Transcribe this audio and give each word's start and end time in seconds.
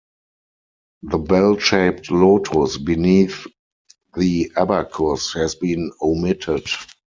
The 1.03 1.19
bell-shaped 1.19 2.09
lotus 2.09 2.79
beneath 2.79 3.45
the 4.17 4.51
abacus 4.57 5.31
has 5.33 5.53
been 5.53 5.91
omitted. 6.01 6.65